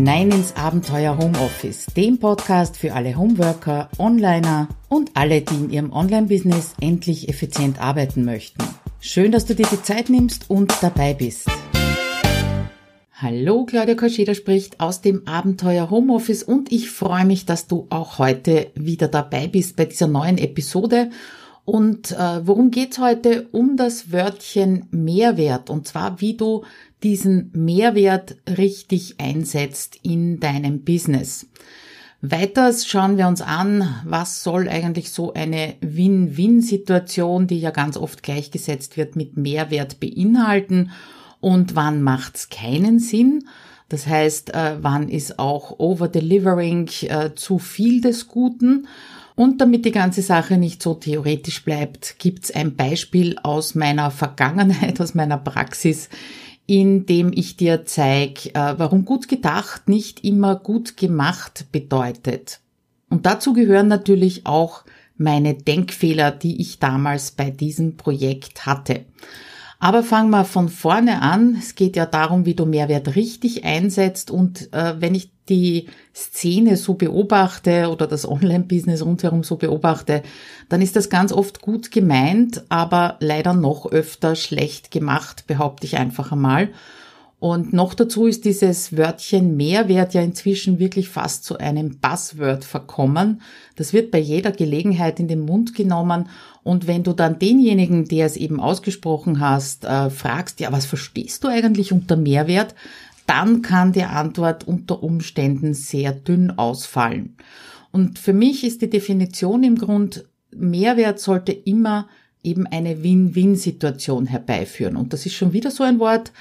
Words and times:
hinein 0.00 0.30
ins 0.30 0.56
Abenteuer 0.56 1.18
Homeoffice, 1.18 1.84
dem 1.94 2.18
Podcast 2.18 2.78
für 2.78 2.94
alle 2.94 3.18
Homeworker, 3.18 3.90
Onliner 3.98 4.68
und 4.88 5.10
alle, 5.12 5.42
die 5.42 5.54
in 5.56 5.68
ihrem 5.70 5.92
Online-Business 5.92 6.72
endlich 6.80 7.28
effizient 7.28 7.78
arbeiten 7.82 8.24
möchten. 8.24 8.64
Schön, 9.00 9.30
dass 9.30 9.44
du 9.44 9.54
dir 9.54 9.66
die 9.70 9.82
Zeit 9.82 10.08
nimmst 10.08 10.48
und 10.48 10.72
dabei 10.80 11.12
bist. 11.12 11.50
Hallo, 13.12 13.66
Claudia 13.66 13.94
Koscheder 13.94 14.34
spricht 14.34 14.80
aus 14.80 15.02
dem 15.02 15.28
Abenteuer 15.28 15.90
Homeoffice 15.90 16.44
und 16.44 16.72
ich 16.72 16.90
freue 16.90 17.26
mich, 17.26 17.44
dass 17.44 17.66
du 17.66 17.86
auch 17.90 18.18
heute 18.18 18.70
wieder 18.74 19.06
dabei 19.06 19.48
bist 19.48 19.76
bei 19.76 19.84
dieser 19.84 20.06
neuen 20.06 20.38
Episode. 20.38 21.10
Und 21.70 22.10
äh, 22.10 22.44
worum 22.48 22.72
geht's 22.72 22.98
heute? 22.98 23.46
Um 23.52 23.76
das 23.76 24.10
Wörtchen 24.10 24.86
Mehrwert 24.90 25.70
und 25.70 25.86
zwar, 25.86 26.20
wie 26.20 26.36
du 26.36 26.64
diesen 27.04 27.52
Mehrwert 27.54 28.34
richtig 28.58 29.20
einsetzt 29.20 29.96
in 30.02 30.40
deinem 30.40 30.82
Business. 30.82 31.46
Weiters 32.22 32.88
schauen 32.88 33.18
wir 33.18 33.28
uns 33.28 33.40
an, 33.40 34.02
was 34.04 34.42
soll 34.42 34.68
eigentlich 34.68 35.12
so 35.12 35.32
eine 35.32 35.76
Win-Win-Situation, 35.80 37.46
die 37.46 37.60
ja 37.60 37.70
ganz 37.70 37.96
oft 37.96 38.24
gleichgesetzt 38.24 38.96
wird, 38.96 39.14
mit 39.14 39.36
Mehrwert 39.36 40.00
beinhalten 40.00 40.90
und 41.38 41.76
wann 41.76 42.02
macht's 42.02 42.48
keinen 42.48 42.98
Sinn. 42.98 43.44
Das 43.88 44.08
heißt, 44.08 44.54
äh, 44.54 44.78
wann 44.80 45.08
ist 45.08 45.38
auch 45.38 45.78
Over-Delivering 45.78 46.90
äh, 47.02 47.30
zu 47.36 47.60
viel 47.60 48.00
des 48.00 48.26
Guten. 48.26 48.88
Und 49.40 49.62
damit 49.62 49.86
die 49.86 49.90
ganze 49.90 50.20
Sache 50.20 50.58
nicht 50.58 50.82
so 50.82 50.92
theoretisch 50.92 51.64
bleibt, 51.64 52.16
gibt's 52.18 52.50
ein 52.50 52.76
Beispiel 52.76 53.38
aus 53.42 53.74
meiner 53.74 54.10
Vergangenheit, 54.10 55.00
aus 55.00 55.14
meiner 55.14 55.38
Praxis, 55.38 56.10
in 56.66 57.06
dem 57.06 57.32
ich 57.32 57.56
dir 57.56 57.86
zeige, 57.86 58.50
äh, 58.50 58.74
warum 58.76 59.06
gut 59.06 59.28
gedacht 59.28 59.88
nicht 59.88 60.24
immer 60.24 60.56
gut 60.56 60.98
gemacht 60.98 61.64
bedeutet. 61.72 62.60
Und 63.08 63.24
dazu 63.24 63.54
gehören 63.54 63.88
natürlich 63.88 64.44
auch 64.44 64.84
meine 65.16 65.54
Denkfehler, 65.54 66.32
die 66.32 66.60
ich 66.60 66.78
damals 66.78 67.30
bei 67.30 67.50
diesem 67.50 67.96
Projekt 67.96 68.66
hatte. 68.66 69.06
Aber 69.82 70.02
fangen 70.02 70.28
wir 70.28 70.44
von 70.44 70.68
vorne 70.68 71.22
an. 71.22 71.56
Es 71.58 71.74
geht 71.74 71.96
ja 71.96 72.04
darum, 72.04 72.44
wie 72.44 72.54
du 72.54 72.66
Mehrwert 72.66 73.16
richtig 73.16 73.64
einsetzt. 73.64 74.30
Und 74.30 74.72
äh, 74.74 75.00
wenn 75.00 75.14
ich 75.14 75.30
die 75.48 75.88
Szene 76.14 76.76
so 76.76 76.94
beobachte 76.94 77.88
oder 77.90 78.06
das 78.06 78.28
Online-Business 78.28 79.02
rundherum 79.02 79.42
so 79.42 79.56
beobachte, 79.56 80.22
dann 80.68 80.82
ist 80.82 80.96
das 80.96 81.08
ganz 81.08 81.32
oft 81.32 81.62
gut 81.62 81.90
gemeint, 81.90 82.62
aber 82.68 83.16
leider 83.20 83.54
noch 83.54 83.90
öfter 83.90 84.36
schlecht 84.36 84.90
gemacht, 84.90 85.46
behaupte 85.46 85.86
ich 85.86 85.96
einfach 85.96 86.30
einmal. 86.30 86.68
Und 87.40 87.72
noch 87.72 87.94
dazu 87.94 88.26
ist 88.26 88.44
dieses 88.44 88.98
Wörtchen 88.98 89.56
Mehrwert 89.56 90.12
ja 90.12 90.20
inzwischen 90.20 90.78
wirklich 90.78 91.08
fast 91.08 91.42
zu 91.44 91.56
einem 91.56 91.98
Buzzword 91.98 92.66
verkommen. 92.66 93.40
Das 93.76 93.94
wird 93.94 94.10
bei 94.10 94.18
jeder 94.18 94.52
Gelegenheit 94.52 95.18
in 95.18 95.26
den 95.26 95.40
Mund 95.40 95.74
genommen. 95.74 96.28
Und 96.62 96.86
wenn 96.86 97.02
du 97.02 97.14
dann 97.14 97.38
denjenigen, 97.38 98.04
der 98.04 98.26
es 98.26 98.36
eben 98.36 98.60
ausgesprochen 98.60 99.40
hast, 99.40 99.86
äh, 99.86 100.10
fragst, 100.10 100.60
ja, 100.60 100.70
was 100.70 100.84
verstehst 100.84 101.42
du 101.42 101.48
eigentlich 101.48 101.92
unter 101.92 102.16
Mehrwert? 102.16 102.74
Dann 103.26 103.62
kann 103.62 103.92
die 103.92 104.04
Antwort 104.04 104.68
unter 104.68 105.02
Umständen 105.02 105.72
sehr 105.72 106.12
dünn 106.12 106.50
ausfallen. 106.50 107.36
Und 107.90 108.18
für 108.18 108.34
mich 108.34 108.64
ist 108.64 108.82
die 108.82 108.90
Definition 108.90 109.62
im 109.62 109.76
Grund, 109.76 110.26
Mehrwert 110.54 111.20
sollte 111.20 111.52
immer 111.52 112.06
eben 112.42 112.66
eine 112.66 113.02
Win-Win-Situation 113.02 114.26
herbeiführen. 114.26 114.96
Und 114.96 115.14
das 115.14 115.24
ist 115.24 115.34
schon 115.34 115.54
wieder 115.54 115.70
so 115.70 115.84
ein 115.84 115.98
Wort, 115.98 116.32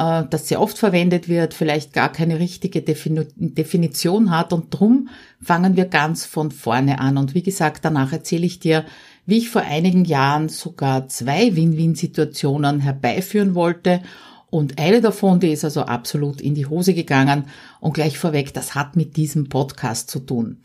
äh, 0.00 0.24
das 0.30 0.48
sehr 0.48 0.60
oft 0.60 0.78
verwendet 0.78 1.28
wird, 1.28 1.52
vielleicht 1.52 1.92
gar 1.92 2.10
keine 2.10 2.38
richtige 2.38 2.80
Definition 2.80 4.30
hat. 4.30 4.52
Und 4.52 4.68
drum 4.70 5.10
fangen 5.42 5.76
wir 5.76 5.84
ganz 5.84 6.24
von 6.24 6.50
vorne 6.50 6.98
an. 7.00 7.18
Und 7.18 7.34
wie 7.34 7.42
gesagt, 7.42 7.84
danach 7.84 8.12
erzähle 8.12 8.46
ich 8.46 8.58
dir, 8.58 8.86
wie 9.26 9.38
ich 9.38 9.50
vor 9.50 9.62
einigen 9.62 10.06
Jahren 10.06 10.48
sogar 10.48 11.08
zwei 11.08 11.54
Win-Win-Situationen 11.54 12.80
herbeiführen 12.80 13.54
wollte. 13.54 14.00
Und 14.48 14.80
eine 14.80 15.00
davon, 15.00 15.38
die 15.38 15.52
ist 15.52 15.64
also 15.64 15.82
absolut 15.82 16.40
in 16.40 16.54
die 16.54 16.66
Hose 16.66 16.94
gegangen. 16.94 17.44
Und 17.78 17.92
gleich 17.92 18.18
vorweg, 18.18 18.54
das 18.54 18.74
hat 18.74 18.96
mit 18.96 19.16
diesem 19.16 19.48
Podcast 19.48 20.10
zu 20.10 20.18
tun. 20.18 20.56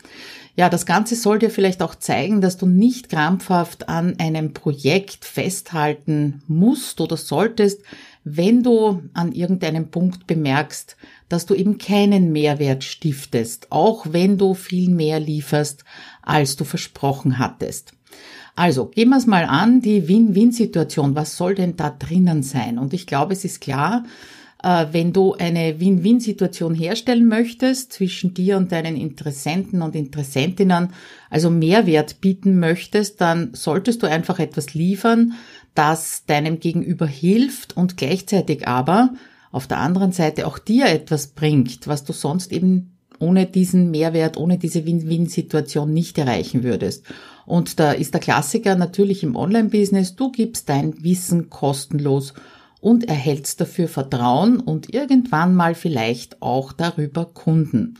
Ja, 0.56 0.70
das 0.70 0.86
Ganze 0.86 1.14
soll 1.14 1.38
dir 1.38 1.50
vielleicht 1.50 1.82
auch 1.82 1.94
zeigen, 1.94 2.40
dass 2.40 2.56
du 2.56 2.64
nicht 2.64 3.10
krampfhaft 3.10 3.90
an 3.90 4.18
einem 4.18 4.54
Projekt 4.54 5.26
festhalten 5.26 6.42
musst 6.48 7.02
oder 7.02 7.18
solltest, 7.18 7.82
wenn 8.28 8.64
du 8.64 9.02
an 9.14 9.30
irgendeinem 9.30 9.88
Punkt 9.92 10.26
bemerkst, 10.26 10.96
dass 11.28 11.46
du 11.46 11.54
eben 11.54 11.78
keinen 11.78 12.32
Mehrwert 12.32 12.82
stiftest, 12.82 13.70
auch 13.70 14.04
wenn 14.10 14.36
du 14.36 14.54
viel 14.54 14.90
mehr 14.90 15.20
lieferst, 15.20 15.84
als 16.22 16.56
du 16.56 16.64
versprochen 16.64 17.38
hattest. 17.38 17.92
Also, 18.56 18.86
gehen 18.86 19.10
wir 19.10 19.18
es 19.18 19.26
mal 19.26 19.44
an, 19.44 19.80
die 19.80 20.08
Win-Win-Situation. 20.08 21.14
Was 21.14 21.36
soll 21.36 21.54
denn 21.54 21.76
da 21.76 21.90
drinnen 21.90 22.42
sein? 22.42 22.78
Und 22.78 22.94
ich 22.94 23.06
glaube, 23.06 23.32
es 23.32 23.44
ist 23.44 23.60
klar, 23.60 24.02
äh, 24.62 24.86
wenn 24.90 25.12
du 25.12 25.34
eine 25.34 25.78
Win-Win-Situation 25.78 26.74
herstellen 26.74 27.28
möchtest 27.28 27.92
zwischen 27.92 28.34
dir 28.34 28.56
und 28.56 28.72
deinen 28.72 28.96
Interessenten 28.96 29.82
und 29.82 29.94
Interessentinnen, 29.94 30.88
also 31.30 31.50
Mehrwert 31.50 32.20
bieten 32.20 32.58
möchtest, 32.58 33.20
dann 33.20 33.50
solltest 33.52 34.02
du 34.02 34.08
einfach 34.08 34.40
etwas 34.40 34.74
liefern, 34.74 35.34
das 35.76 36.24
deinem 36.26 36.58
Gegenüber 36.58 37.06
hilft 37.06 37.76
und 37.76 37.96
gleichzeitig 37.96 38.66
aber 38.66 39.10
auf 39.52 39.66
der 39.66 39.78
anderen 39.78 40.12
Seite 40.12 40.46
auch 40.46 40.58
dir 40.58 40.86
etwas 40.86 41.28
bringt, 41.28 41.86
was 41.86 42.04
du 42.04 42.12
sonst 42.12 42.52
eben 42.52 42.96
ohne 43.18 43.46
diesen 43.46 43.90
Mehrwert, 43.90 44.36
ohne 44.36 44.58
diese 44.58 44.84
Win-Win-Situation 44.84 45.92
nicht 45.92 46.18
erreichen 46.18 46.62
würdest. 46.62 47.04
Und 47.46 47.78
da 47.80 47.92
ist 47.92 48.12
der 48.12 48.20
Klassiker 48.20 48.74
natürlich 48.74 49.22
im 49.22 49.36
Online-Business, 49.36 50.16
du 50.16 50.32
gibst 50.32 50.68
dein 50.68 51.02
Wissen 51.02 51.48
kostenlos 51.48 52.34
und 52.80 53.08
erhältst 53.08 53.60
dafür 53.60 53.88
Vertrauen 53.88 54.60
und 54.60 54.92
irgendwann 54.92 55.54
mal 55.54 55.74
vielleicht 55.74 56.42
auch 56.42 56.72
darüber 56.72 57.24
Kunden. 57.24 57.94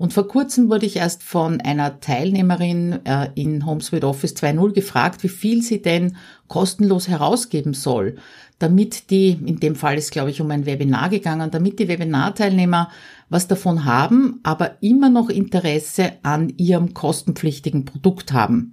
Und 0.00 0.14
vor 0.14 0.26
kurzem 0.28 0.70
wurde 0.70 0.86
ich 0.86 0.96
erst 0.96 1.22
von 1.22 1.60
einer 1.60 2.00
Teilnehmerin 2.00 3.04
äh, 3.04 3.28
in 3.34 3.66
HomeSuite 3.66 4.08
Office 4.08 4.34
2.0 4.34 4.72
gefragt, 4.72 5.22
wie 5.22 5.28
viel 5.28 5.60
sie 5.60 5.82
denn 5.82 6.16
kostenlos 6.48 7.06
herausgeben 7.06 7.74
soll, 7.74 8.16
damit 8.58 9.10
die, 9.10 9.32
in 9.32 9.60
dem 9.60 9.76
Fall 9.76 9.98
ist 9.98 10.10
glaube 10.10 10.30
ich 10.30 10.40
um 10.40 10.50
ein 10.50 10.64
Webinar 10.64 11.10
gegangen, 11.10 11.50
damit 11.50 11.78
die 11.78 11.88
Webinarteilnehmer 11.88 12.88
was 13.28 13.46
davon 13.46 13.84
haben, 13.84 14.40
aber 14.42 14.78
immer 14.80 15.10
noch 15.10 15.28
Interesse 15.28 16.12
an 16.22 16.50
ihrem 16.56 16.94
kostenpflichtigen 16.94 17.84
Produkt 17.84 18.32
haben. 18.32 18.72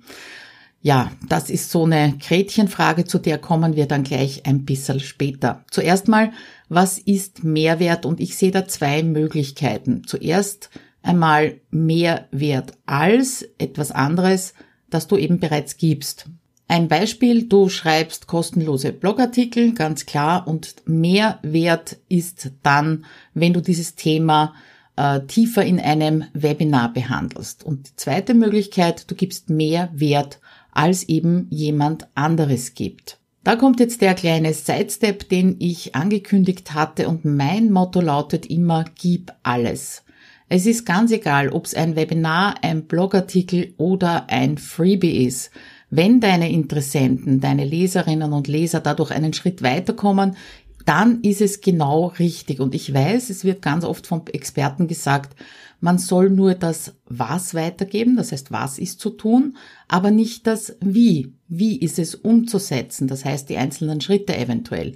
Ja, 0.81 1.11
das 1.27 1.49
ist 1.49 1.71
so 1.71 1.83
eine 1.83 2.15
Gretchenfrage, 2.25 3.03
zu 3.03 3.19
der 3.19 3.38
kommen 3.38 3.75
wir 3.75 3.88
dann 3.88 4.05
gleich 4.05 4.45
ein 4.45 4.63
bisschen 4.63 5.01
später. 5.01 5.65
Zuerst 5.71 6.07
mal, 6.07 6.31
was 6.69 6.97
ist 6.97 7.44
Mehrwert? 7.44 8.05
Und 8.05 8.21
ich 8.21 8.38
sehe 8.38 8.51
da 8.51 8.65
zwei 8.65 9.03
Möglichkeiten. 9.03 10.03
Zuerst 10.05 10.69
einmal 11.01 11.59
mehr 11.69 12.27
wert 12.31 12.73
als 12.85 13.47
etwas 13.57 13.91
anderes, 13.91 14.53
das 14.89 15.07
du 15.07 15.17
eben 15.17 15.39
bereits 15.39 15.77
gibst. 15.77 16.29
Ein 16.69 16.89
Beispiel, 16.89 17.47
du 17.47 17.69
schreibst 17.69 18.27
kostenlose 18.27 18.91
Blogartikel, 18.91 19.73
ganz 19.73 20.05
klar, 20.05 20.47
und 20.47 20.75
mehr 20.85 21.39
wert 21.41 21.97
ist 22.09 22.51
dann, 22.61 23.05
wenn 23.33 23.53
du 23.53 23.61
dieses 23.61 23.95
Thema 23.95 24.53
äh, 24.97 25.21
tiefer 25.21 25.63
in 25.63 25.79
einem 25.79 26.25
Webinar 26.33 26.91
behandelst. 26.91 27.63
Und 27.63 27.87
die 27.87 27.95
zweite 27.95 28.33
Möglichkeit, 28.33 29.09
du 29.09 29.15
gibst 29.15 29.49
mehr 29.49 29.89
Wert, 29.93 30.39
als 30.71 31.03
eben 31.07 31.47
jemand 31.49 32.07
anderes 32.15 32.73
gibt. 32.73 33.17
Da 33.45 33.55
kommt 33.55 33.79
jetzt 33.79 34.01
der 34.01 34.13
kleine 34.13 34.53
Sidestep, 34.53 35.29
den 35.29 35.55
ich 35.59 35.95
angekündigt 35.95 36.73
hatte 36.73 37.07
und 37.07 37.23
mein 37.23 37.71
Motto 37.71 38.01
lautet 38.01 38.45
immer, 38.45 38.83
gib 39.00 39.31
alles. 39.41 40.03
Es 40.49 40.65
ist 40.65 40.85
ganz 40.85 41.11
egal, 41.11 41.49
ob 41.49 41.65
es 41.65 41.73
ein 41.73 41.97
Webinar, 41.97 42.63
ein 42.63 42.85
Blogartikel 42.85 43.73
oder 43.77 44.29
ein 44.29 44.57
Freebie 44.57 45.25
ist. 45.25 45.51
Wenn 45.89 46.21
deine 46.21 46.51
Interessenten, 46.51 47.41
deine 47.41 47.65
Leserinnen 47.65 48.31
und 48.31 48.47
Leser 48.47 48.79
dadurch 48.79 49.11
einen 49.11 49.33
Schritt 49.33 49.61
weiterkommen, 49.61 50.38
dann 50.85 51.19
ist 51.21 51.41
es 51.41 51.59
genau 51.59 52.07
richtig. 52.07 52.61
Und 52.61 52.73
ich 52.73 52.94
weiß, 52.94 53.29
es 53.29 53.44
wird 53.44 53.61
ganz 53.61 53.83
oft 53.83 54.07
von 54.07 54.25
Experten 54.27 54.88
gesagt, 54.88 55.35
man 55.81 55.97
soll 55.97 56.29
nur 56.29 56.55
das 56.55 56.95
Was 57.05 57.53
weitergeben, 57.53 58.15
das 58.15 58.31
heißt, 58.31 58.51
was 58.51 58.79
ist 58.79 59.01
zu 59.01 59.11
tun, 59.11 59.57
aber 59.89 60.11
nicht 60.11 60.47
das 60.47 60.77
Wie. 60.79 61.33
Wie 61.50 61.77
ist 61.77 62.00
es 62.00 62.15
umzusetzen, 62.15 63.07
das 63.07 63.25
heißt, 63.25 63.50
die 63.50 63.57
einzelnen 63.57 64.00
Schritte 64.00 64.35
eventuell. 64.35 64.95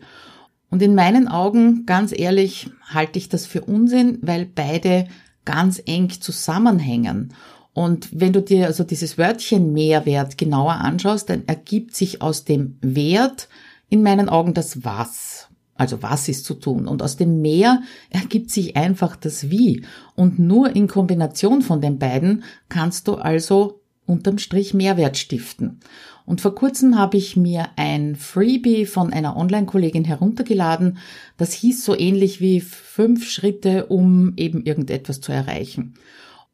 Und 0.70 0.82
in 0.82 0.96
meinen 0.96 1.28
Augen, 1.28 1.86
ganz 1.86 2.18
ehrlich, 2.18 2.70
halte 2.86 3.20
ich 3.20 3.28
das 3.28 3.46
für 3.46 3.62
Unsinn, 3.62 4.18
weil 4.22 4.46
beide 4.46 5.08
ganz 5.46 5.82
eng 5.86 6.10
zusammenhängen. 6.10 7.34
Und 7.74 8.10
wenn 8.12 8.34
du 8.34 8.42
dir 8.42 8.68
also 8.68 8.84
dieses 8.84 9.18
Wörtchen 9.18 9.74
Mehrwert 9.74 10.38
genauer 10.38 10.74
anschaust, 10.74 11.30
dann 11.30 11.48
ergibt 11.48 11.96
sich 11.96 12.22
aus 12.22 12.44
dem 12.44 12.78
Wert 12.82 13.48
in 13.90 14.04
meinen 14.04 14.30
Augen 14.30 14.54
das 14.54 14.84
Was. 14.84 15.48
Also 15.76 16.04
was 16.04 16.28
ist 16.30 16.46
zu 16.46 16.54
tun? 16.54 16.88
Und 16.88 17.02
aus 17.02 17.18
dem 17.18 17.42
Mehr 17.42 17.82
ergibt 18.10 18.52
sich 18.52 18.76
einfach 18.76 19.16
das 19.16 19.50
Wie. 19.50 19.84
Und 20.16 20.38
nur 20.38 20.76
in 20.76 20.88
Kombination 20.88 21.62
von 21.62 21.82
den 21.82 21.98
beiden 21.98 22.44
kannst 22.70 23.08
du 23.08 23.16
also 23.16 23.81
unterm 24.12 24.38
Strich 24.38 24.74
Mehrwert 24.74 25.18
stiften. 25.18 25.80
Und 26.26 26.42
vor 26.42 26.54
kurzem 26.54 26.98
habe 26.98 27.18
ich 27.18 27.36
mir 27.36 27.70
ein 27.78 28.16
Freebie 28.16 28.86
von 28.86 29.12
einer 29.12 29.36
Online-Kollegin 29.36 30.06
heruntergeladen. 30.06 31.00
Das 31.38 31.54
hieß 31.54 31.84
so 31.84 31.98
ähnlich 31.98 32.40
wie 32.40 32.62
fünf 32.62 33.28
Schritte, 33.30 33.88
um 33.88 34.34
eben 34.38 34.64
irgendetwas 34.64 35.22
zu 35.22 35.32
erreichen. 35.32 35.96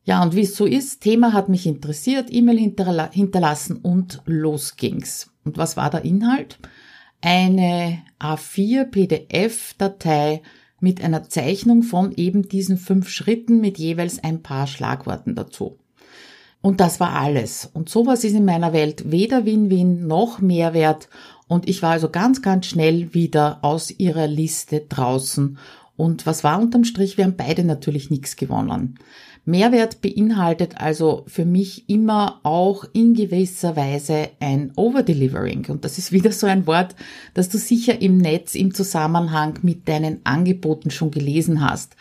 Ja, 0.04 0.24
und 0.24 0.36
wie 0.36 0.42
es 0.42 0.56
so 0.56 0.66
ist, 0.66 1.02
Thema 1.02 1.34
hat 1.34 1.50
mich 1.50 1.66
interessiert, 1.66 2.30
E-Mail 2.32 2.58
hinterlassen 2.58 3.76
und 3.76 4.22
los 4.26 4.78
ging's. 4.78 5.32
Und 5.44 5.58
was 5.58 5.76
war 5.76 5.90
der 5.90 6.06
Inhalt? 6.06 6.60
Eine 7.20 8.04
A4 8.20 8.86
PDF-Datei 8.86 10.42
mit 10.80 11.04
einer 11.04 11.28
Zeichnung 11.28 11.84
von 11.84 12.14
eben 12.14 12.48
diesen 12.48 12.78
fünf 12.78 13.10
Schritten 13.10 13.60
mit 13.60 13.78
jeweils 13.80 14.24
ein 14.24 14.44
paar 14.44 14.68
Schlagworten 14.68 15.36
dazu. 15.36 15.78
Und 16.68 16.82
das 16.82 17.00
war 17.00 17.14
alles. 17.14 17.70
Und 17.72 17.88
sowas 17.88 18.26
ist 18.26 18.34
in 18.34 18.44
meiner 18.44 18.74
Welt 18.74 19.10
weder 19.10 19.46
Win-Win 19.46 20.06
noch 20.06 20.42
Mehrwert. 20.42 21.08
Und 21.48 21.70
ich 21.70 21.82
war 21.82 21.92
also 21.92 22.10
ganz, 22.10 22.42
ganz 22.42 22.66
schnell 22.66 23.14
wieder 23.14 23.60
aus 23.62 23.90
ihrer 23.90 24.28
Liste 24.28 24.82
draußen. 24.82 25.60
Und 25.96 26.26
was 26.26 26.44
war 26.44 26.60
unterm 26.60 26.84
Strich? 26.84 27.16
Wir 27.16 27.24
haben 27.24 27.38
beide 27.38 27.64
natürlich 27.64 28.10
nichts 28.10 28.36
gewonnen. 28.36 29.00
Mehrwert 29.46 30.02
beinhaltet 30.02 30.82
also 30.82 31.24
für 31.28 31.46
mich 31.46 31.88
immer 31.88 32.42
auch 32.44 32.84
in 32.92 33.14
gewisser 33.14 33.78
Weise 33.78 34.28
ein 34.42 34.74
Overdelivering. 34.76 35.68
Und 35.70 35.86
das 35.86 35.98
ist 35.98 36.12
wieder 36.12 36.34
so 36.34 36.48
ein 36.48 36.68
Wort, 36.68 36.98
das 37.34 37.48
du 37.48 37.58
sicher 37.58 38.02
im 38.02 38.18
Netz 38.18 38.56
im 38.56 38.74
Zusammenhang 38.74 39.58
mit 39.62 39.88
deinen 39.88 40.20
Angeboten 40.26 40.92
schon 40.92 41.12
gelesen 41.12 41.62
hast. 41.62 41.96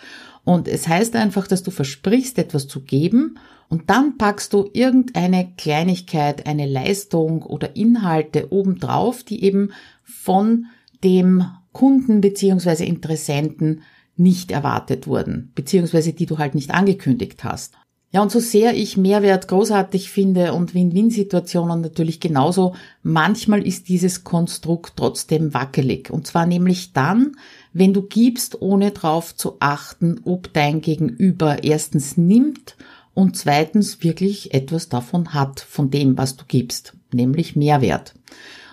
Und 0.47 0.69
es 0.69 0.87
heißt 0.87 1.17
einfach, 1.17 1.49
dass 1.49 1.65
du 1.65 1.73
versprichst, 1.73 2.39
etwas 2.39 2.69
zu 2.69 2.81
geben 2.81 3.37
und 3.69 3.91
dann 3.91 4.17
packst 4.17 4.53
du 4.53 4.71
irgendeine 4.73 5.51
Kleinigkeit, 5.57 6.47
eine 6.47 6.67
Leistung 6.67 7.43
oder 7.43 7.75
Inhalte 7.75 8.53
obendrauf, 8.53 9.25
die 9.25 9.43
eben 9.43 9.73
von 10.05 10.67
dem 11.03 11.45
Kunden 11.73 12.21
beziehungsweise 12.21 12.85
Interessenten 12.85 13.83
nicht 14.17 14.53
erwartet 14.53 15.09
wurden, 15.09 15.51
beziehungsweise 15.57 16.13
die 16.13 16.27
du 16.27 16.39
halt 16.39 16.55
nicht 16.55 16.71
angekündigt 16.71 17.43
hast. 17.43 17.75
Ja, 18.13 18.23
und 18.23 18.31
so 18.31 18.39
sehr 18.39 18.75
ich 18.75 18.97
Mehrwert 18.97 19.49
großartig 19.49 20.11
finde 20.11 20.55
und 20.55 20.75
Win-Win-Situationen 20.75 21.81
natürlich 21.81 22.21
genauso, 22.21 22.75
manchmal 23.03 23.67
ist 23.67 23.89
dieses 23.89 24.23
Konstrukt 24.23 24.93
trotzdem 24.97 25.53
wackelig. 25.53 26.09
Und 26.11 26.27
zwar 26.27 26.47
nämlich 26.47 26.93
dann, 26.93 27.33
wenn 27.79 27.93
du 27.93 28.03
gibst, 28.03 28.63
ohne 28.63 28.91
drauf 28.91 29.37
zu 29.37 29.57
achten, 29.61 30.21
ob 30.25 30.51
dein 30.55 30.81
Gegenüber 30.81 31.63
erstens 31.63 32.17
nimmt 32.17 32.75
und 33.13 33.37
zweitens 33.37 34.03
wirklich 34.03 34.55
etwas 34.55 34.89
davon 34.89 35.35
hat, 35.35 35.61
von 35.61 35.91
dem, 35.91 36.17
was 36.17 36.37
du 36.37 36.45
gibst, 36.49 36.95
nämlich 37.13 37.55
Mehrwert. 37.55 38.15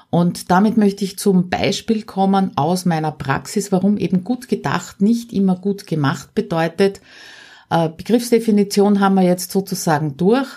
Und 0.10 0.52
damit 0.52 0.78
möchte 0.78 1.04
ich 1.04 1.18
zum 1.18 1.50
Beispiel 1.50 2.04
kommen 2.04 2.56
aus 2.56 2.86
meiner 2.86 3.12
Praxis, 3.12 3.74
warum 3.74 3.98
eben 3.98 4.24
gut 4.24 4.48
gedacht 4.48 5.02
nicht 5.02 5.34
immer 5.34 5.56
gut 5.58 5.86
gemacht 5.86 6.34
bedeutet. 6.34 7.02
Äh, 7.70 7.90
Begriffsdefinition 7.90 9.02
haben 9.02 9.16
wir 9.16 9.24
jetzt 9.24 9.52
sozusagen 9.52 10.16
durch. 10.16 10.48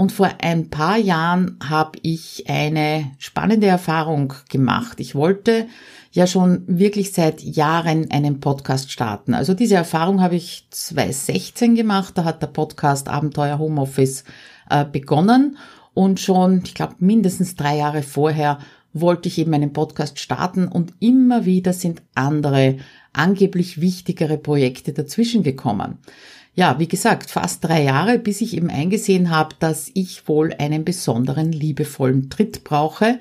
Und 0.00 0.12
vor 0.12 0.30
ein 0.40 0.70
paar 0.70 0.96
Jahren 0.96 1.58
habe 1.62 1.98
ich 2.00 2.46
eine 2.48 3.10
spannende 3.18 3.66
Erfahrung 3.66 4.32
gemacht. 4.48 4.98
Ich 4.98 5.14
wollte 5.14 5.66
ja 6.10 6.26
schon 6.26 6.62
wirklich 6.66 7.12
seit 7.12 7.42
Jahren 7.42 8.10
einen 8.10 8.40
Podcast 8.40 8.90
starten. 8.90 9.34
Also 9.34 9.52
diese 9.52 9.74
Erfahrung 9.74 10.22
habe 10.22 10.36
ich 10.36 10.66
2016 10.70 11.74
gemacht. 11.74 12.16
Da 12.16 12.24
hat 12.24 12.40
der 12.40 12.46
Podcast 12.46 13.10
Abenteuer 13.10 13.58
Homeoffice 13.58 14.24
äh, 14.70 14.86
begonnen. 14.86 15.58
Und 15.92 16.18
schon, 16.18 16.62
ich 16.64 16.72
glaube, 16.72 16.94
mindestens 17.00 17.54
drei 17.54 17.76
Jahre 17.76 18.02
vorher 18.02 18.58
wollte 18.94 19.28
ich 19.28 19.36
eben 19.36 19.52
einen 19.52 19.74
Podcast 19.74 20.18
starten 20.18 20.66
und 20.66 20.94
immer 21.00 21.44
wieder 21.44 21.74
sind 21.74 22.00
andere, 22.14 22.78
angeblich 23.12 23.82
wichtigere 23.82 24.38
Projekte 24.38 24.94
dazwischen 24.94 25.42
gekommen. 25.42 25.98
Ja, 26.60 26.78
wie 26.78 26.88
gesagt, 26.88 27.30
fast 27.30 27.64
drei 27.64 27.84
Jahre, 27.84 28.18
bis 28.18 28.42
ich 28.42 28.54
eben 28.54 28.68
eingesehen 28.68 29.30
habe, 29.30 29.54
dass 29.60 29.90
ich 29.94 30.28
wohl 30.28 30.52
einen 30.58 30.84
besonderen 30.84 31.52
liebevollen 31.52 32.28
Tritt 32.28 32.64
brauche. 32.64 33.18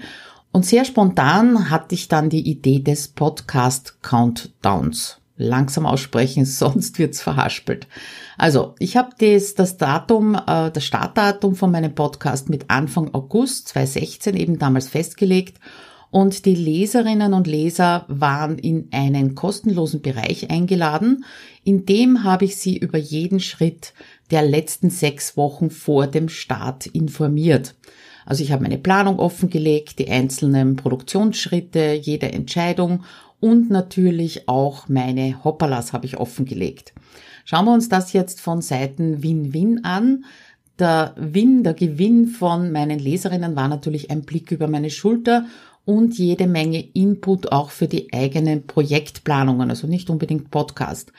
Und 0.52 0.66
sehr 0.66 0.84
spontan 0.84 1.70
hatte 1.70 1.96
ich 1.96 2.10
dann 2.10 2.30
die 2.30 2.46
Idee 2.46 2.80
des 2.80 3.08
Podcast 3.08 4.02
Countdowns 4.02 5.22
langsam 5.38 5.86
aussprechen, 5.86 6.44
sonst 6.46 7.00
wird's 7.00 7.22
verhaspelt. 7.22 7.88
Also, 8.38 8.76
ich 8.78 8.98
habe 8.98 9.12
das, 9.18 9.54
das 9.54 9.78
Datum, 9.78 10.36
äh, 10.36 10.70
das 10.70 10.84
Startdatum 10.84 11.56
von 11.56 11.72
meinem 11.72 11.96
Podcast 11.96 12.50
mit 12.50 12.70
Anfang 12.70 13.14
August 13.14 13.70
2016 13.70 14.36
eben 14.36 14.60
damals 14.60 14.90
festgelegt 14.90 15.62
und 16.12 16.46
die 16.46 16.56
Leserinnen 16.56 17.34
und 17.34 17.48
Leser 17.48 18.06
waren 18.08 18.58
in 18.58 18.88
einen 18.92 19.36
kostenlosen 19.36 20.02
Bereich 20.02 20.50
eingeladen. 20.50 21.26
In 21.64 21.86
dem 21.86 22.24
habe 22.24 22.46
ich 22.46 22.58
sie 22.58 22.78
über 22.78 22.98
jeden 22.98 23.40
Schritt 23.40 23.94
der 24.32 24.42
letzten 24.42 24.90
sechs 24.90 25.38
Wochen 25.38 25.70
vor 25.70 26.08
dem 26.08 26.30
Start 26.30 26.88
informiert. 26.88 27.76
Also 28.26 28.44
ich 28.44 28.52
habe 28.52 28.64
meine 28.64 28.78
Planung 28.78 29.20
offengelegt, 29.20 30.00
die 30.00 30.10
einzelnen 30.10 30.76
Produktionsschritte, 30.76 32.00
jede 32.02 32.32
Entscheidung 32.32 33.04
und 33.40 33.70
natürlich 33.70 34.48
auch 34.48 34.88
meine 34.88 35.44
Hoppalas 35.44 35.94
habe 35.94 36.06
ich 36.06 36.18
offengelegt. 36.18 36.94
Schauen 37.46 37.66
wir 37.66 37.74
uns 37.74 37.90
das 37.90 38.14
jetzt 38.14 38.42
von 38.42 38.62
Seiten 38.62 39.24
Win-Win 39.24 39.84
an. 39.84 40.26
Der 40.78 41.14
Win, 41.18 41.64
der 41.64 41.74
Gewinn 41.74 42.28
von 42.28 42.72
meinen 42.72 43.00
Leserinnen 43.00 43.56
war 43.56 43.68
natürlich 43.68 44.12
ein 44.12 44.22
Blick 44.22 44.52
über 44.52 44.68
meine 44.68 44.90
Schulter 44.90 45.46
und 45.90 46.20
jede 46.20 46.46
Menge 46.46 46.88
Input 46.94 47.52
auch 47.52 47.72
für 47.72 47.88
die 47.88 48.14
eigenen 48.14 48.68
Projektplanungen, 48.68 49.72
also 49.72 49.88
nicht 49.88 50.12
unbedingt 50.12 50.52
Podcast. 50.52 51.12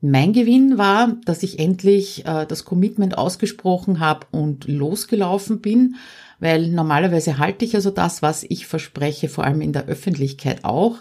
Mein 0.00 0.32
Gewinn 0.32 0.78
war, 0.78 1.16
dass 1.24 1.42
ich 1.42 1.58
endlich 1.58 2.24
äh, 2.24 2.46
das 2.46 2.64
Commitment 2.64 3.18
ausgesprochen 3.18 3.98
habe 3.98 4.28
und 4.30 4.68
losgelaufen 4.68 5.60
bin, 5.60 5.96
weil 6.38 6.68
normalerweise 6.68 7.38
halte 7.38 7.64
ich 7.64 7.74
also 7.74 7.90
das, 7.90 8.22
was 8.22 8.44
ich 8.44 8.68
verspreche, 8.68 9.28
vor 9.28 9.42
allem 9.42 9.60
in 9.60 9.72
der 9.72 9.86
Öffentlichkeit 9.86 10.64
auch. 10.64 10.98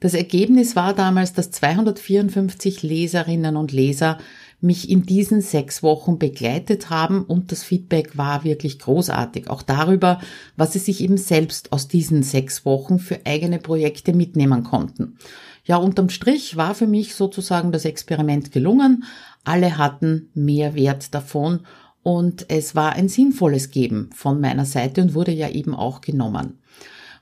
Das 0.00 0.14
Ergebnis 0.14 0.74
war 0.74 0.94
damals, 0.94 1.34
dass 1.34 1.50
254 1.50 2.82
Leserinnen 2.82 3.58
und 3.58 3.72
Leser 3.72 4.16
mich 4.60 4.90
in 4.90 5.02
diesen 5.02 5.40
sechs 5.40 5.82
Wochen 5.82 6.18
begleitet 6.18 6.90
haben 6.90 7.24
und 7.24 7.52
das 7.52 7.62
Feedback 7.62 8.16
war 8.16 8.44
wirklich 8.44 8.78
großartig. 8.78 9.50
Auch 9.50 9.62
darüber, 9.62 10.20
was 10.56 10.72
sie 10.72 10.78
sich 10.78 11.02
eben 11.02 11.18
selbst 11.18 11.72
aus 11.72 11.88
diesen 11.88 12.22
sechs 12.22 12.64
Wochen 12.64 12.98
für 12.98 13.20
eigene 13.24 13.58
Projekte 13.58 14.12
mitnehmen 14.12 14.64
konnten. 14.64 15.18
Ja, 15.64 15.76
unterm 15.76 16.10
Strich 16.10 16.56
war 16.56 16.74
für 16.74 16.86
mich 16.86 17.14
sozusagen 17.14 17.72
das 17.72 17.84
Experiment 17.84 18.52
gelungen. 18.52 19.04
Alle 19.44 19.78
hatten 19.78 20.30
mehr 20.34 20.74
Wert 20.74 21.14
davon 21.14 21.60
und 22.02 22.50
es 22.50 22.74
war 22.74 22.92
ein 22.92 23.08
sinnvolles 23.08 23.70
Geben 23.70 24.10
von 24.14 24.40
meiner 24.40 24.66
Seite 24.66 25.00
und 25.00 25.14
wurde 25.14 25.32
ja 25.32 25.48
eben 25.48 25.74
auch 25.74 26.02
genommen. 26.02 26.58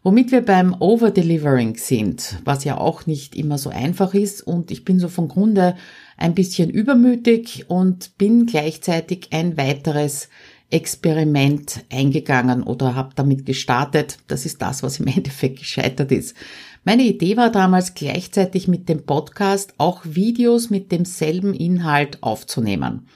Womit 0.04 0.32
wir 0.32 0.40
beim 0.40 0.74
Overdelivering 0.80 1.76
sind, 1.76 2.40
was 2.44 2.64
ja 2.64 2.76
auch 2.76 3.06
nicht 3.06 3.36
immer 3.36 3.56
so 3.56 3.70
einfach 3.70 4.14
ist 4.14 4.44
und 4.44 4.72
ich 4.72 4.84
bin 4.84 4.98
so 4.98 5.06
von 5.06 5.28
Grunde 5.28 5.76
ein 6.16 6.34
bisschen 6.34 6.70
übermütig 6.70 7.66
und 7.68 8.18
bin 8.18 8.46
gleichzeitig 8.46 9.28
ein 9.30 9.56
weiteres 9.56 10.28
Experiment 10.70 11.84
eingegangen 11.88 12.64
oder 12.64 12.96
habe 12.96 13.10
damit 13.14 13.46
gestartet. 13.46 14.18
Das 14.26 14.44
ist 14.44 14.60
das, 14.60 14.82
was 14.82 14.98
im 14.98 15.06
Endeffekt 15.16 15.60
gescheitert 15.60 16.10
ist. 16.10 16.34
Meine 16.82 17.04
Idee 17.04 17.36
war 17.36 17.52
damals 17.52 17.94
gleichzeitig 17.94 18.66
mit 18.66 18.88
dem 18.88 19.04
Podcast 19.06 19.74
auch 19.78 20.00
Videos 20.04 20.68
mit 20.68 20.90
demselben 20.90 21.54
Inhalt 21.54 22.20
aufzunehmen. 22.24 23.06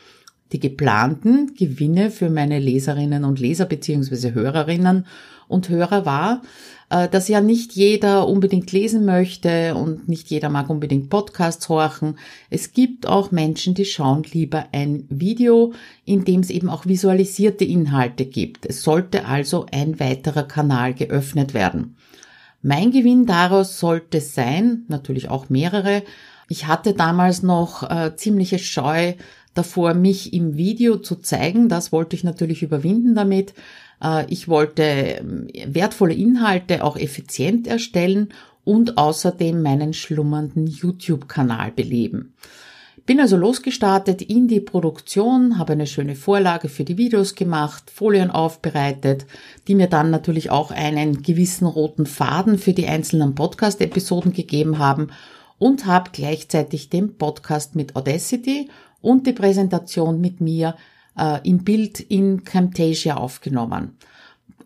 Die 0.53 0.61
geplanten 0.61 1.57
Gewinne 1.57 2.13
für 2.13 2.31
meine 2.31 2.61
Leserinnen 2.61 3.25
und 3.25 3.41
Leser 3.41 3.65
beziehungsweise 3.65 4.35
Hörerinnen 4.35 5.05
und 5.49 5.69
Hörer 5.69 6.05
war, 6.07 6.43
äh, 6.91 7.09
dass 7.09 7.29
ja 7.29 7.41
nicht 7.41 7.73
jeder 7.73 8.29
unbedingt 8.29 8.71
lesen 8.73 9.05
möchte 9.05 9.75
und 9.75 10.09
nicht 10.09 10.31
jeder 10.31 10.49
mag 10.49 10.71
unbedingt 10.71 11.11
Podcasts 11.11 11.69
horchen. 11.69 12.19
Es 12.51 12.73
gibt 12.73 13.07
auch 13.07 13.31
Menschen, 13.31 13.75
die 13.75 13.85
schauen 13.85 14.25
lieber 14.33 14.67
ein 14.73 15.05
Video, 15.09 15.73
in 16.05 16.25
dem 16.25 16.41
es 16.41 16.51
eben 16.51 16.69
auch 16.69 16.87
visualisierte 16.87 17.65
Inhalte 17.65 18.25
gibt. 18.27 18.67
Es 18.67 18.83
sollte 18.83 19.27
also 19.27 19.67
ein 19.73 19.99
weiterer 19.99 20.45
Kanal 20.45 20.95
geöffnet 20.95 21.55
werden. 21.55 21.97
Mein 22.63 22.91
Gewinn 22.91 23.27
daraus 23.27 23.79
sollte 23.79 24.21
sein, 24.21 24.85
natürlich 24.89 25.29
auch 25.29 25.49
mehrere. 25.49 26.03
Ich 26.49 26.67
hatte 26.67 26.95
damals 26.95 27.43
noch 27.43 27.89
äh, 27.89 28.17
ziemliche 28.17 28.59
Scheu 28.59 29.15
davor, 29.55 29.95
mich 29.95 30.33
im 30.33 30.57
Video 30.57 30.99
zu 30.99 31.17
zeigen. 31.17 31.69
Das 31.69 31.93
wollte 31.93 32.17
ich 32.17 32.25
natürlich 32.25 32.63
überwinden 32.63 33.15
damit. 33.15 33.55
Äh, 34.03 34.27
ich 34.29 34.49
wollte 34.49 34.83
ähm, 34.83 35.49
wertvolle 35.67 36.15
Inhalte 36.15 36.85
auch 36.85 36.97
effizient 36.97 37.67
erstellen 37.67 38.31
und 38.65 38.99
außerdem 38.99 39.63
meinen 39.63 39.93
schlummernden 39.95 40.67
YouTube-Kanal 40.67 41.71
beleben. 41.71 42.35
Bin 43.07 43.21
also 43.21 43.37
losgestartet 43.37 44.21
in 44.21 44.49
die 44.49 44.59
Produktion, 44.59 45.59
habe 45.59 45.75
eine 45.75 45.87
schöne 45.87 46.17
Vorlage 46.17 46.69
für 46.69 46.83
die 46.83 46.99
Videos 46.99 47.37
gemacht, 47.37 47.89
Folien 47.89 48.33
aufbereitet, 48.33 49.27
die 49.69 49.77
mir 49.77 49.87
dann 49.87 50.11
natürlich 50.11 50.51
auch 50.51 50.73
einen 50.73 51.23
gewissen 51.23 51.67
roten 51.67 52.07
Faden 52.07 52.59
für 52.59 52.73
die 52.73 52.89
einzelnen 52.89 53.37
Podcast-Episoden 53.37 54.33
gegeben 54.33 54.79
haben 54.79 55.13
und 55.59 55.87
habe 55.87 56.11
gleichzeitig 56.13 56.91
den 56.91 57.17
Podcast 57.17 57.77
mit 57.77 57.95
Audacity 57.95 58.71
und 59.01 59.29
die 59.29 59.33
Präsentation 59.33 60.21
mit 60.21 60.41
mir 60.41 60.75
äh, 61.19 61.39
im 61.49 61.65
Bild 61.65 62.01
in 62.01 62.45
Camtasia 62.45 63.17
aufgenommen. 63.17 63.97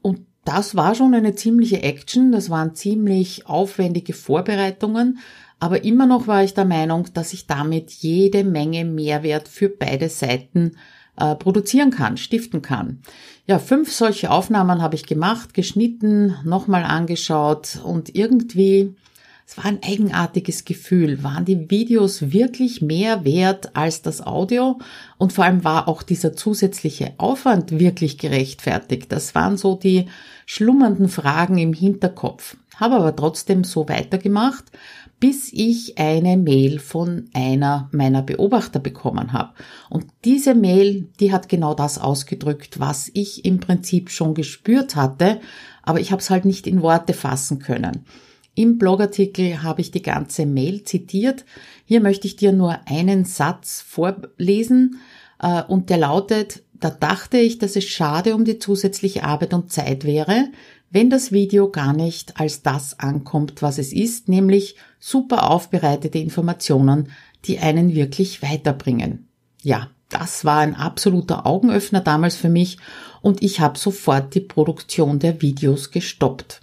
Und 0.02 0.20
das 0.44 0.74
war 0.74 0.94
schon 0.94 1.14
eine 1.14 1.34
ziemliche 1.34 1.82
Action, 1.82 2.32
das 2.32 2.50
waren 2.50 2.74
ziemlich 2.74 3.46
aufwendige 3.46 4.12
Vorbereitungen, 4.14 5.18
aber 5.58 5.84
immer 5.84 6.06
noch 6.06 6.26
war 6.26 6.42
ich 6.42 6.54
der 6.54 6.64
Meinung, 6.64 7.08
dass 7.12 7.34
ich 7.34 7.46
damit 7.46 7.90
jede 7.90 8.44
Menge 8.44 8.86
Mehrwert 8.86 9.46
für 9.46 9.68
beide 9.68 10.08
Seiten 10.08 10.72
äh, 11.18 11.34
produzieren 11.34 11.90
kann, 11.90 12.16
stiften 12.16 12.62
kann. 12.62 13.02
Ja, 13.46 13.58
fünf 13.58 13.92
solche 13.92 14.30
Aufnahmen 14.30 14.80
habe 14.80 14.94
ich 14.94 15.06
gemacht, 15.06 15.52
geschnitten, 15.52 16.34
nochmal 16.44 16.84
angeschaut 16.84 17.78
und 17.84 18.14
irgendwie 18.14 18.94
es 19.50 19.56
war 19.56 19.64
ein 19.64 19.82
eigenartiges 19.82 20.64
Gefühl. 20.64 21.24
Waren 21.24 21.44
die 21.44 21.70
Videos 21.70 22.30
wirklich 22.30 22.82
mehr 22.82 23.24
wert 23.24 23.74
als 23.74 24.00
das 24.00 24.24
Audio? 24.24 24.78
Und 25.18 25.32
vor 25.32 25.42
allem 25.42 25.64
war 25.64 25.88
auch 25.88 26.04
dieser 26.04 26.36
zusätzliche 26.36 27.14
Aufwand 27.16 27.72
wirklich 27.72 28.16
gerechtfertigt. 28.16 29.10
Das 29.10 29.34
waren 29.34 29.56
so 29.56 29.74
die 29.74 30.06
schlummernden 30.46 31.08
Fragen 31.08 31.58
im 31.58 31.72
Hinterkopf. 31.72 32.58
Habe 32.76 32.94
aber 32.94 33.16
trotzdem 33.16 33.64
so 33.64 33.88
weitergemacht, 33.88 34.66
bis 35.18 35.52
ich 35.52 35.98
eine 35.98 36.36
Mail 36.36 36.78
von 36.78 37.28
einer 37.34 37.88
meiner 37.90 38.22
Beobachter 38.22 38.78
bekommen 38.78 39.32
habe. 39.32 39.50
Und 39.88 40.06
diese 40.24 40.54
Mail, 40.54 41.08
die 41.18 41.32
hat 41.32 41.48
genau 41.48 41.74
das 41.74 41.98
ausgedrückt, 41.98 42.78
was 42.78 43.10
ich 43.14 43.44
im 43.44 43.58
Prinzip 43.58 44.10
schon 44.10 44.34
gespürt 44.34 44.94
hatte, 44.94 45.40
aber 45.82 45.98
ich 45.98 46.12
habe 46.12 46.22
es 46.22 46.30
halt 46.30 46.44
nicht 46.44 46.68
in 46.68 46.82
Worte 46.82 47.14
fassen 47.14 47.58
können. 47.58 48.04
Im 48.60 48.76
Blogartikel 48.76 49.62
habe 49.62 49.80
ich 49.80 49.90
die 49.90 50.02
ganze 50.02 50.44
Mail 50.44 50.84
zitiert. 50.84 51.46
Hier 51.86 52.02
möchte 52.02 52.26
ich 52.26 52.36
dir 52.36 52.52
nur 52.52 52.78
einen 52.84 53.24
Satz 53.24 53.80
vorlesen 53.80 55.00
äh, 55.40 55.62
und 55.62 55.88
der 55.88 55.96
lautet, 55.96 56.62
da 56.74 56.90
dachte 56.90 57.38
ich, 57.38 57.56
dass 57.56 57.74
es 57.74 57.84
schade 57.84 58.34
um 58.34 58.44
die 58.44 58.58
zusätzliche 58.58 59.24
Arbeit 59.24 59.54
und 59.54 59.72
Zeit 59.72 60.04
wäre, 60.04 60.50
wenn 60.90 61.08
das 61.08 61.32
Video 61.32 61.70
gar 61.70 61.94
nicht 61.94 62.38
als 62.38 62.60
das 62.60 62.98
ankommt, 62.98 63.62
was 63.62 63.78
es 63.78 63.94
ist, 63.94 64.28
nämlich 64.28 64.76
super 64.98 65.50
aufbereitete 65.50 66.18
Informationen, 66.18 67.08
die 67.46 67.60
einen 67.60 67.94
wirklich 67.94 68.42
weiterbringen. 68.42 69.26
Ja, 69.62 69.88
das 70.10 70.44
war 70.44 70.58
ein 70.58 70.74
absoluter 70.74 71.46
Augenöffner 71.46 72.02
damals 72.02 72.36
für 72.36 72.50
mich 72.50 72.76
und 73.22 73.42
ich 73.42 73.60
habe 73.60 73.78
sofort 73.78 74.34
die 74.34 74.40
Produktion 74.40 75.18
der 75.18 75.40
Videos 75.40 75.92
gestoppt. 75.92 76.60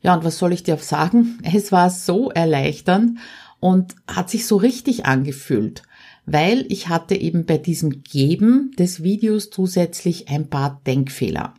Ja, 0.00 0.14
und 0.14 0.24
was 0.24 0.38
soll 0.38 0.52
ich 0.52 0.62
dir 0.62 0.76
sagen? 0.76 1.38
Es 1.42 1.72
war 1.72 1.90
so 1.90 2.30
erleichternd 2.30 3.18
und 3.60 3.96
hat 4.06 4.30
sich 4.30 4.46
so 4.46 4.56
richtig 4.56 5.06
angefühlt, 5.06 5.82
weil 6.26 6.66
ich 6.68 6.88
hatte 6.88 7.14
eben 7.16 7.46
bei 7.46 7.58
diesem 7.58 8.02
Geben 8.02 8.72
des 8.78 9.02
Videos 9.02 9.50
zusätzlich 9.50 10.28
ein 10.28 10.48
paar 10.48 10.80
Denkfehler. 10.86 11.54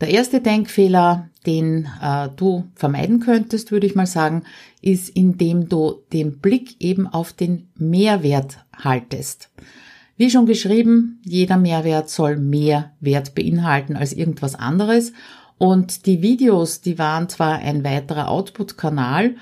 Der 0.00 0.08
erste 0.08 0.40
Denkfehler, 0.40 1.28
den 1.46 1.86
äh, 2.02 2.30
du 2.34 2.64
vermeiden 2.74 3.20
könntest, 3.20 3.70
würde 3.70 3.86
ich 3.86 3.94
mal 3.94 4.06
sagen, 4.06 4.44
ist, 4.80 5.10
indem 5.10 5.68
du 5.68 6.02
den 6.12 6.38
Blick 6.38 6.76
eben 6.80 7.06
auf 7.06 7.34
den 7.34 7.68
Mehrwert 7.76 8.64
haltest. 8.76 9.50
Wie 10.16 10.30
schon 10.30 10.46
geschrieben, 10.46 11.20
jeder 11.24 11.56
Mehrwert 11.56 12.10
soll 12.10 12.36
mehr 12.36 12.92
Wert 13.00 13.34
beinhalten 13.34 13.96
als 13.96 14.12
irgendwas 14.12 14.54
anderes 14.54 15.12
und 15.60 16.06
die 16.06 16.22
Videos, 16.22 16.80
die 16.80 16.98
waren 16.98 17.28
zwar 17.28 17.58
ein 17.58 17.84
weiterer 17.84 18.30
Output-Kanal, 18.30 19.36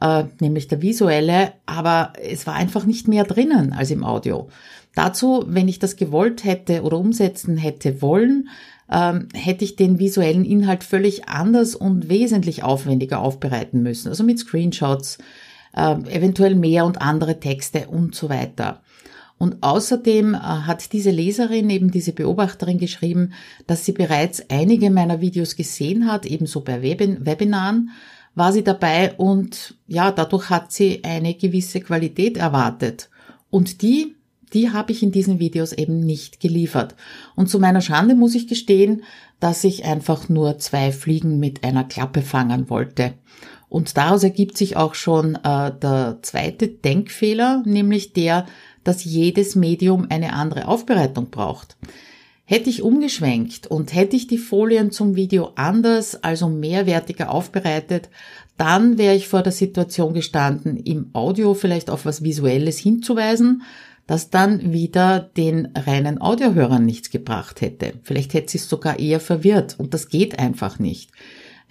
äh, 0.00 0.24
nämlich 0.38 0.68
der 0.68 0.82
visuelle, 0.82 1.54
aber 1.66 2.12
es 2.22 2.46
war 2.46 2.54
einfach 2.54 2.84
nicht 2.84 3.08
mehr 3.08 3.24
drinnen 3.24 3.72
als 3.72 3.90
im 3.90 4.04
Audio. 4.04 4.48
Dazu, 4.94 5.42
wenn 5.48 5.66
ich 5.66 5.80
das 5.80 5.96
gewollt 5.96 6.44
hätte 6.44 6.82
oder 6.82 6.96
umsetzen 6.96 7.56
hätte 7.56 8.00
wollen, 8.02 8.50
ähm, 8.88 9.26
hätte 9.34 9.64
ich 9.64 9.74
den 9.74 9.98
visuellen 9.98 10.44
Inhalt 10.44 10.84
völlig 10.84 11.28
anders 11.28 11.74
und 11.74 12.08
wesentlich 12.08 12.62
aufwendiger 12.62 13.18
aufbereiten 13.18 13.82
müssen. 13.82 14.10
Also 14.10 14.22
mit 14.22 14.38
Screenshots, 14.38 15.18
äh, 15.74 15.96
eventuell 16.08 16.54
mehr 16.54 16.84
und 16.84 17.02
andere 17.02 17.40
Texte 17.40 17.88
und 17.88 18.14
so 18.14 18.28
weiter. 18.28 18.80
Und 19.38 19.62
außerdem 19.62 20.34
äh, 20.34 20.38
hat 20.38 20.92
diese 20.92 21.10
Leserin, 21.10 21.70
eben 21.70 21.90
diese 21.90 22.12
Beobachterin 22.12 22.78
geschrieben, 22.78 23.32
dass 23.66 23.84
sie 23.84 23.92
bereits 23.92 24.48
einige 24.48 24.90
meiner 24.90 25.20
Videos 25.20 25.56
gesehen 25.56 26.06
hat, 26.10 26.26
ebenso 26.26 26.60
bei 26.60 26.82
Webinaren 26.82 27.90
war 28.34 28.52
sie 28.52 28.64
dabei 28.64 29.14
und 29.14 29.76
ja, 29.86 30.10
dadurch 30.10 30.50
hat 30.50 30.72
sie 30.72 31.04
eine 31.04 31.34
gewisse 31.34 31.80
Qualität 31.80 32.36
erwartet. 32.36 33.08
Und 33.50 33.82
die, 33.82 34.16
die 34.52 34.70
habe 34.70 34.92
ich 34.92 35.02
in 35.02 35.12
diesen 35.12 35.38
Videos 35.38 35.72
eben 35.72 36.00
nicht 36.00 36.40
geliefert. 36.40 36.94
Und 37.36 37.48
zu 37.48 37.60
meiner 37.60 37.80
Schande 37.80 38.14
muss 38.14 38.34
ich 38.34 38.48
gestehen, 38.48 39.02
dass 39.40 39.62
ich 39.62 39.84
einfach 39.84 40.28
nur 40.28 40.58
zwei 40.58 40.90
Fliegen 40.90 41.38
mit 41.38 41.64
einer 41.64 41.84
Klappe 41.84 42.22
fangen 42.22 42.70
wollte. 42.70 43.14
Und 43.68 43.96
daraus 43.96 44.22
ergibt 44.22 44.56
sich 44.56 44.76
auch 44.76 44.94
schon 44.94 45.34
äh, 45.36 45.72
der 45.76 46.18
zweite 46.22 46.68
Denkfehler, 46.68 47.62
nämlich 47.66 48.12
der, 48.12 48.46
dass 48.84 49.04
jedes 49.04 49.56
Medium 49.56 50.06
eine 50.08 50.34
andere 50.34 50.68
Aufbereitung 50.68 51.30
braucht. 51.30 51.76
Hätte 52.46 52.68
ich 52.68 52.82
umgeschwenkt 52.82 53.66
und 53.66 53.94
hätte 53.94 54.16
ich 54.16 54.26
die 54.26 54.38
Folien 54.38 54.90
zum 54.90 55.16
Video 55.16 55.52
anders, 55.54 56.22
also 56.22 56.48
mehrwertiger 56.48 57.30
aufbereitet, 57.30 58.10
dann 58.58 58.98
wäre 58.98 59.16
ich 59.16 59.28
vor 59.28 59.42
der 59.42 59.52
Situation 59.52 60.12
gestanden, 60.12 60.76
im 60.76 61.10
Audio 61.14 61.54
vielleicht 61.54 61.88
auf 61.88 62.04
was 62.04 62.22
Visuelles 62.22 62.78
hinzuweisen, 62.78 63.62
das 64.06 64.28
dann 64.28 64.72
wieder 64.72 65.20
den 65.20 65.70
reinen 65.74 66.20
Audiohörern 66.20 66.84
nichts 66.84 67.10
gebracht 67.10 67.62
hätte. 67.62 67.94
Vielleicht 68.02 68.34
hätte 68.34 68.50
sie 68.50 68.58
es 68.58 68.68
sogar 68.68 68.98
eher 68.98 69.20
verwirrt 69.20 69.76
und 69.78 69.94
das 69.94 70.08
geht 70.08 70.38
einfach 70.38 70.78
nicht. 70.78 71.10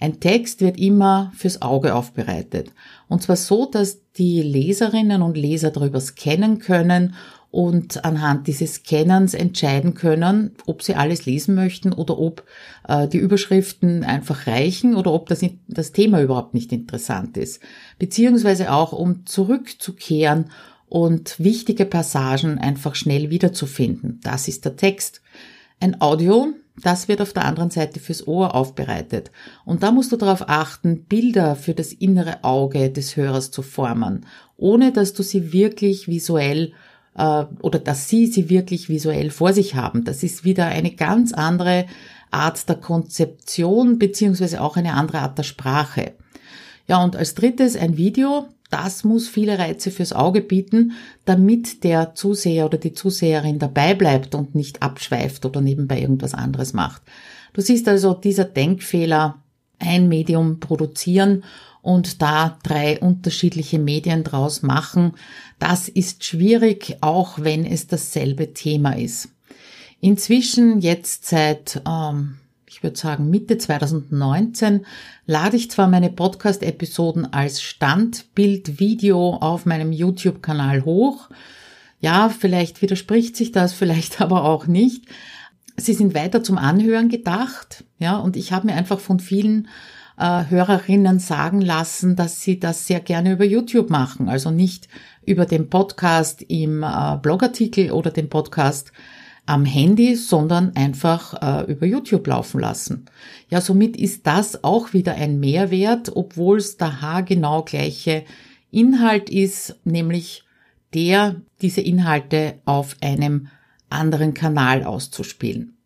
Ein 0.00 0.20
Text 0.20 0.60
wird 0.60 0.78
immer 0.78 1.32
fürs 1.36 1.62
Auge 1.62 1.94
aufbereitet. 1.94 2.72
Und 3.08 3.22
zwar 3.22 3.36
so, 3.36 3.66
dass 3.66 4.00
die 4.16 4.42
Leserinnen 4.42 5.22
und 5.22 5.36
Leser 5.36 5.70
darüber 5.70 6.00
scannen 6.00 6.58
können 6.58 7.14
und 7.54 8.04
anhand 8.04 8.48
dieses 8.48 8.74
Scannens 8.74 9.32
entscheiden 9.32 9.94
können, 9.94 10.56
ob 10.66 10.82
sie 10.82 10.96
alles 10.96 11.24
lesen 11.24 11.54
möchten 11.54 11.92
oder 11.92 12.18
ob 12.18 12.42
äh, 12.88 13.06
die 13.06 13.18
Überschriften 13.18 14.02
einfach 14.02 14.48
reichen 14.48 14.96
oder 14.96 15.12
ob 15.12 15.28
das, 15.28 15.44
das 15.68 15.92
Thema 15.92 16.20
überhaupt 16.20 16.52
nicht 16.52 16.72
interessant 16.72 17.36
ist. 17.36 17.60
Beziehungsweise 18.00 18.72
auch, 18.72 18.92
um 18.92 19.24
zurückzukehren 19.24 20.46
und 20.88 21.38
wichtige 21.38 21.84
Passagen 21.84 22.58
einfach 22.58 22.96
schnell 22.96 23.30
wiederzufinden. 23.30 24.18
Das 24.24 24.48
ist 24.48 24.64
der 24.64 24.74
Text. 24.74 25.22
Ein 25.78 26.00
Audio 26.00 26.54
das 26.82 27.06
wird 27.08 27.20
auf 27.20 27.32
der 27.32 27.44
anderen 27.44 27.70
Seite 27.70 28.00
fürs 28.00 28.26
Ohr 28.26 28.54
aufbereitet. 28.54 29.30
Und 29.64 29.82
da 29.82 29.92
musst 29.92 30.10
du 30.12 30.16
darauf 30.16 30.48
achten, 30.48 31.04
Bilder 31.04 31.54
für 31.54 31.74
das 31.74 31.92
innere 31.92 32.42
Auge 32.42 32.90
des 32.90 33.16
Hörers 33.16 33.50
zu 33.50 33.62
formen, 33.62 34.26
ohne 34.56 34.92
dass 34.92 35.12
du 35.12 35.22
sie 35.22 35.52
wirklich 35.52 36.08
visuell 36.08 36.72
äh, 37.16 37.44
oder 37.60 37.78
dass 37.78 38.08
sie 38.08 38.26
sie 38.26 38.50
wirklich 38.50 38.88
visuell 38.88 39.30
vor 39.30 39.52
sich 39.52 39.76
haben. 39.76 40.04
Das 40.04 40.22
ist 40.22 40.44
wieder 40.44 40.66
eine 40.66 40.90
ganz 40.90 41.32
andere 41.32 41.86
Art 42.30 42.68
der 42.68 42.76
Konzeption 42.76 43.98
beziehungsweise 43.98 44.60
auch 44.60 44.76
eine 44.76 44.94
andere 44.94 45.20
Art 45.20 45.38
der 45.38 45.44
Sprache. 45.44 46.14
Ja, 46.88 47.02
und 47.02 47.16
als 47.16 47.34
drittes 47.34 47.76
ein 47.76 47.96
Video, 47.96 48.48
das 48.70 49.04
muss 49.04 49.28
viele 49.28 49.58
Reize 49.58 49.90
fürs 49.90 50.12
Auge 50.12 50.40
bieten, 50.40 50.92
damit 51.24 51.84
der 51.84 52.14
Zuseher 52.14 52.66
oder 52.66 52.78
die 52.78 52.92
Zuseherin 52.92 53.58
dabei 53.58 53.94
bleibt 53.94 54.34
und 54.34 54.54
nicht 54.54 54.82
abschweift 54.82 55.44
oder 55.46 55.60
nebenbei 55.60 56.00
irgendwas 56.00 56.34
anderes 56.34 56.72
macht. 56.72 57.02
Du 57.52 57.60
siehst 57.60 57.86
also 57.88 58.14
dieser 58.14 58.44
Denkfehler, 58.44 59.42
ein 59.78 60.08
Medium 60.08 60.60
produzieren 60.60 61.44
und 61.82 62.22
da 62.22 62.58
drei 62.62 62.98
unterschiedliche 62.98 63.78
Medien 63.78 64.24
draus 64.24 64.62
machen, 64.62 65.12
das 65.58 65.88
ist 65.88 66.24
schwierig, 66.24 66.96
auch 67.00 67.38
wenn 67.38 67.66
es 67.66 67.86
dasselbe 67.86 68.54
Thema 68.54 68.96
ist. 68.96 69.28
Inzwischen 70.00 70.80
jetzt 70.80 71.26
seit 71.26 71.82
ähm, 71.86 72.38
ich 72.74 72.82
würde 72.82 72.98
sagen 72.98 73.30
Mitte 73.30 73.56
2019, 73.56 74.84
lade 75.26 75.56
ich 75.56 75.70
zwar 75.70 75.86
meine 75.86 76.10
Podcast-Episoden 76.10 77.32
als 77.32 77.62
Standbild-Video 77.62 79.36
auf 79.36 79.64
meinem 79.64 79.92
YouTube-Kanal 79.92 80.84
hoch. 80.84 81.28
Ja, 82.00 82.28
vielleicht 82.28 82.82
widerspricht 82.82 83.36
sich 83.36 83.52
das, 83.52 83.72
vielleicht 83.74 84.20
aber 84.20 84.42
auch 84.42 84.66
nicht. 84.66 85.04
sie 85.76 85.94
sind 85.94 86.16
weiter 86.16 86.42
zum 86.42 86.58
Anhören 86.58 87.08
gedacht, 87.08 87.84
ja, 88.00 88.16
und 88.16 88.34
ich 88.34 88.52
habe 88.52 88.66
mir 88.66 88.74
einfach 88.74 88.98
von 88.98 89.20
vielen 89.20 89.68
äh, 90.18 90.46
Hörerinnen 90.48 91.20
sagen 91.20 91.60
lassen, 91.60 92.16
dass 92.16 92.40
sie 92.40 92.58
das 92.58 92.88
sehr 92.88 92.98
gerne 92.98 93.34
über 93.34 93.44
YouTube 93.44 93.88
machen, 93.88 94.28
also 94.28 94.50
nicht 94.50 94.88
über 95.24 95.46
den 95.46 95.70
Podcast 95.70 96.42
im 96.42 96.82
äh, 96.82 97.18
Blogartikel 97.22 97.92
oder 97.92 98.10
den 98.10 98.28
Podcast 98.28 98.90
am 99.46 99.64
Handy, 99.64 100.16
sondern 100.16 100.74
einfach 100.74 101.34
äh, 101.42 101.70
über 101.70 101.86
YouTube 101.86 102.26
laufen 102.26 102.60
lassen. 102.60 103.06
Ja, 103.50 103.60
somit 103.60 103.96
ist 103.96 104.26
das 104.26 104.64
auch 104.64 104.92
wieder 104.92 105.14
ein 105.14 105.38
Mehrwert, 105.38 106.14
obwohl 106.14 106.58
es 106.58 106.76
der 106.76 107.02
haargenau 107.02 107.62
gleiche 107.62 108.24
Inhalt 108.70 109.28
ist, 109.28 109.76
nämlich 109.84 110.44
der, 110.94 111.36
diese 111.60 111.80
Inhalte 111.80 112.60
auf 112.64 112.96
einem 113.00 113.48
anderen 113.90 114.32
Kanal 114.34 114.84
auszuspielen. 114.84 115.76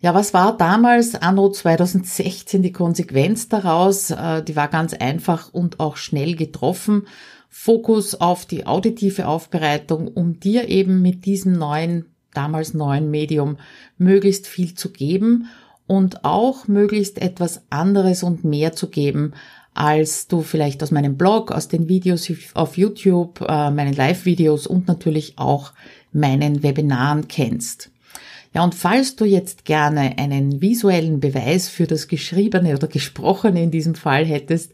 Ja, 0.00 0.14
was 0.14 0.34
war 0.34 0.56
damals 0.56 1.14
anno 1.14 1.48
2016 1.48 2.62
die 2.62 2.72
Konsequenz 2.72 3.48
daraus? 3.48 4.10
Äh, 4.10 4.42
die 4.42 4.56
war 4.56 4.68
ganz 4.68 4.94
einfach 4.94 5.52
und 5.52 5.80
auch 5.80 5.96
schnell 5.96 6.34
getroffen. 6.34 7.06
Fokus 7.48 8.14
auf 8.14 8.44
die 8.44 8.66
auditive 8.66 9.26
Aufbereitung, 9.26 10.08
um 10.08 10.38
dir 10.38 10.68
eben 10.68 11.00
mit 11.00 11.24
diesem 11.24 11.52
neuen 11.52 12.15
damals 12.36 12.74
neuen 12.74 13.10
Medium 13.10 13.56
möglichst 13.98 14.46
viel 14.46 14.74
zu 14.74 14.90
geben 14.90 15.48
und 15.86 16.24
auch 16.24 16.68
möglichst 16.68 17.20
etwas 17.20 17.62
anderes 17.70 18.22
und 18.22 18.44
mehr 18.44 18.72
zu 18.72 18.88
geben, 18.88 19.32
als 19.74 20.26
du 20.26 20.40
vielleicht 20.40 20.82
aus 20.82 20.90
meinem 20.90 21.16
Blog, 21.16 21.52
aus 21.52 21.68
den 21.68 21.88
Videos 21.88 22.30
auf 22.54 22.78
YouTube, 22.78 23.42
äh, 23.42 23.70
meinen 23.70 23.94
Live-Videos 23.94 24.66
und 24.66 24.88
natürlich 24.88 25.34
auch 25.36 25.72
meinen 26.12 26.62
Webinaren 26.62 27.28
kennst. 27.28 27.90
Ja, 28.54 28.64
und 28.64 28.74
falls 28.74 29.16
du 29.16 29.26
jetzt 29.26 29.66
gerne 29.66 30.16
einen 30.16 30.62
visuellen 30.62 31.20
Beweis 31.20 31.68
für 31.68 31.86
das 31.86 32.08
Geschriebene 32.08 32.74
oder 32.74 32.88
Gesprochene 32.88 33.62
in 33.62 33.70
diesem 33.70 33.94
Fall 33.94 34.24
hättest, 34.24 34.72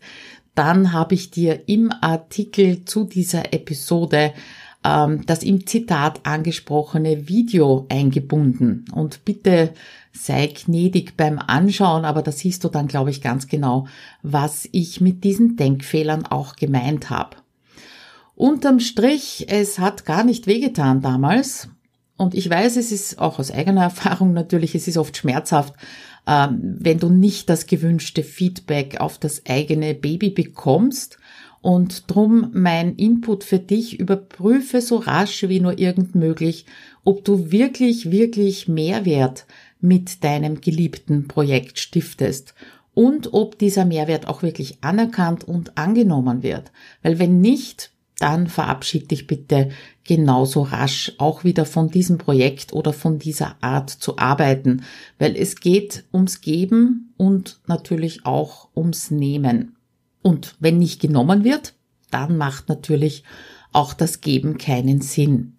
dann 0.55 0.93
habe 0.93 1.15
ich 1.15 1.33
dir 1.33 1.63
im 1.67 1.91
Artikel 2.01 2.85
zu 2.85 3.03
dieser 3.05 3.53
Episode 3.53 4.35
ähm, 4.85 5.25
das 5.27 5.43
im 5.43 5.67
Zitat 5.67 6.21
angesprochene 6.25 7.29
Video 7.29 7.87
eingebunden. 7.89 8.85
Und 8.93 9.25
bitte 9.25 9.73
sei 10.13 10.49
gnädig 10.49 11.17
beim 11.17 11.39
Anschauen, 11.39 12.05
aber 12.05 12.23
da 12.23 12.33
siehst 12.33 12.65
du 12.65 12.69
dann, 12.69 12.89
glaube 12.89 13.11
ich, 13.11 13.23
ganz 13.23 13.49
genau, 13.49 13.87
was 14.23 14.69
ich 14.73 15.01
mit 15.01 15.25
diesen 15.25 15.57
Denkfehlern 15.57 16.27
auch 16.27 16.57
gemeint 16.57 17.11
habe. 17.11 17.37
Unterm 18.35 18.81
Strich, 18.81 19.47
es 19.49 19.79
hat 19.79 20.05
gar 20.05 20.25
nicht 20.25 20.47
wehgetan 20.47 21.01
damals. 21.01 21.69
Und 22.17 22.35
ich 22.35 22.49
weiß, 22.49 22.77
es 22.77 22.93
ist 22.93 23.19
auch 23.19 23.39
aus 23.39 23.51
eigener 23.51 23.83
Erfahrung 23.85 24.33
natürlich, 24.33 24.75
es 24.75 24.89
ist 24.89 24.99
oft 24.99 25.17
schmerzhaft, 25.17 25.75
ähm, 26.27 26.77
wenn 26.79 26.99
du 26.99 27.09
nicht 27.09 27.49
das 27.49 27.67
gewünschte 27.67 28.23
Feedback 28.23 29.01
auf 29.01 29.19
das 29.19 29.43
eigene 29.47 29.95
Baby 29.95 30.31
bekommst 30.31 31.19
und 31.63 32.11
drum 32.11 32.51
mein 32.53 32.97
Input 32.97 33.45
für 33.45 33.61
dich, 33.61 33.99
überprüfe 33.99 34.81
so 34.81 34.97
rasch 34.97 35.45
wie 35.49 35.61
nur 35.61 35.79
irgend 35.79 36.15
möglich, 36.15 36.67
ob 37.05 37.25
du 37.25 37.51
wirklich, 37.51 38.11
wirklich 38.11 38.69
Mehrwert 38.69 39.47
mit 39.81 40.23
deinem 40.25 40.61
geliebten 40.61 41.29
Projekt 41.29 41.79
stiftest 41.79 42.55
und 42.95 43.33
ob 43.33 43.59
dieser 43.59 43.85
Mehrwert 43.85 44.29
auch 44.29 44.43
wirklich 44.43 44.79
anerkannt 44.83 45.45
und 45.45 45.79
angenommen 45.79 46.43
wird. 46.43 46.73
Weil 47.03 47.19
wenn 47.19 47.41
nicht, 47.41 47.91
dann 48.19 48.49
verabschied 48.49 49.11
dich 49.11 49.27
bitte 49.27 49.71
genauso 50.05 50.63
rasch 50.63 51.13
auch 51.19 51.45
wieder 51.45 51.65
von 51.65 51.91
diesem 51.91 52.19
Projekt 52.19 52.73
oder 52.73 52.93
von 52.93 53.19
dieser 53.19 53.57
Art 53.61 53.91
zu 53.91 54.19
arbeiten, 54.19 54.83
weil 55.19 55.37
es 55.37 55.61
geht 55.61 56.05
ums 56.13 56.41
Geben 56.41 57.15
und 57.17 57.61
natürlich 57.67 58.27
auch 58.27 58.69
ums 58.77 59.11
Nehmen. 59.11 59.77
Und 60.23 60.57
wenn 60.61 60.79
nicht 60.79 61.01
genommen 61.01 61.45
wird, 61.45 61.75
dann 62.11 62.37
macht 62.37 62.69
natürlich 62.69 63.25
auch 63.73 63.95
das 63.95 64.21
Geben 64.21 64.59
keinen 64.59 65.01
Sinn. 65.01 65.57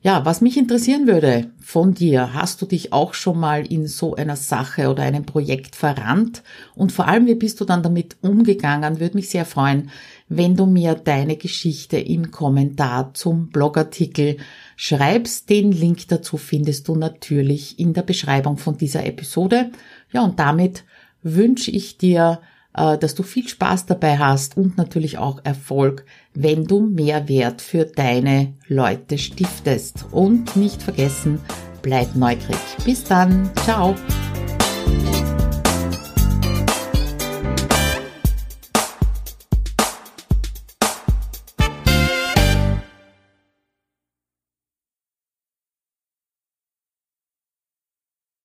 Ja, 0.00 0.24
was 0.24 0.40
mich 0.40 0.56
interessieren 0.56 1.08
würde 1.08 1.50
von 1.58 1.92
dir, 1.92 2.32
hast 2.32 2.62
du 2.62 2.66
dich 2.66 2.92
auch 2.92 3.14
schon 3.14 3.40
mal 3.40 3.66
in 3.66 3.88
so 3.88 4.14
einer 4.14 4.36
Sache 4.36 4.90
oder 4.90 5.02
einem 5.02 5.26
Projekt 5.26 5.74
verrannt? 5.74 6.44
Und 6.76 6.92
vor 6.92 7.08
allem, 7.08 7.26
wie 7.26 7.34
bist 7.34 7.60
du 7.60 7.64
dann 7.64 7.82
damit 7.82 8.16
umgegangen? 8.20 9.00
Würde 9.00 9.16
mich 9.16 9.28
sehr 9.28 9.44
freuen, 9.44 9.90
wenn 10.28 10.54
du 10.54 10.66
mir 10.66 10.94
deine 10.94 11.36
Geschichte 11.36 11.98
im 11.98 12.30
Kommentar 12.30 13.12
zum 13.14 13.48
Blogartikel 13.48 14.36
schreibst. 14.76 15.50
Den 15.50 15.72
Link 15.72 16.06
dazu 16.06 16.36
findest 16.36 16.86
du 16.86 16.94
natürlich 16.94 17.80
in 17.80 17.92
der 17.92 18.02
Beschreibung 18.02 18.56
von 18.56 18.78
dieser 18.78 19.04
Episode. 19.04 19.72
Ja, 20.12 20.22
und 20.22 20.38
damit 20.38 20.84
wünsche 21.24 21.72
ich 21.72 21.98
dir 21.98 22.40
dass 22.72 23.14
du 23.14 23.22
viel 23.22 23.48
Spaß 23.48 23.86
dabei 23.86 24.18
hast 24.18 24.56
und 24.56 24.76
natürlich 24.76 25.18
auch 25.18 25.40
Erfolg, 25.44 26.04
wenn 26.34 26.64
du 26.64 26.80
Mehrwert 26.80 27.60
für 27.60 27.84
deine 27.84 28.54
Leute 28.68 29.18
stiftest. 29.18 30.06
Und 30.12 30.54
nicht 30.56 30.82
vergessen, 30.82 31.40
bleib 31.82 32.14
neugierig. 32.14 32.58
Bis 32.84 33.04
dann. 33.04 33.50
Ciao. 33.64 33.94